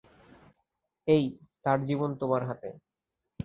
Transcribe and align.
এই, 1.07 1.23
তার 1.65 1.79
জীবন 1.85 2.09
তোমার 2.15 2.41
হাতে। 2.47 2.69